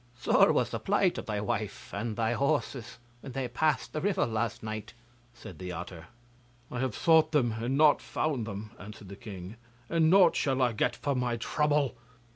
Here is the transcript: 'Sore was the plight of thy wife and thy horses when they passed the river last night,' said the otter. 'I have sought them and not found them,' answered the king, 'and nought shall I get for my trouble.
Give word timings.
'Sore 0.15 0.51
was 0.51 0.71
the 0.71 0.79
plight 0.79 1.19
of 1.19 1.27
thy 1.27 1.39
wife 1.39 1.93
and 1.93 2.15
thy 2.15 2.33
horses 2.33 2.97
when 3.19 3.33
they 3.33 3.47
passed 3.47 3.93
the 3.93 4.01
river 4.01 4.25
last 4.25 4.63
night,' 4.63 4.95
said 5.31 5.59
the 5.59 5.71
otter. 5.71 6.07
'I 6.71 6.79
have 6.79 6.95
sought 6.95 7.31
them 7.33 7.51
and 7.59 7.77
not 7.77 8.01
found 8.01 8.47
them,' 8.47 8.71
answered 8.79 9.09
the 9.09 9.15
king, 9.15 9.57
'and 9.91 10.09
nought 10.09 10.35
shall 10.35 10.59
I 10.59 10.71
get 10.73 10.95
for 10.95 11.13
my 11.13 11.37
trouble. 11.37 11.95